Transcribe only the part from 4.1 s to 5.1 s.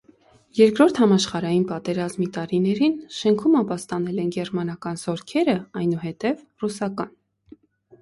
են գերմանական